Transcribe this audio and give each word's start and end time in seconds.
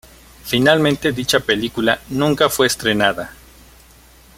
Finalmente 0.43 1.11
dicha 1.11 1.41
película 1.41 2.01
nunca 2.09 2.49
fue 2.49 2.65
estrenada. 2.65 3.35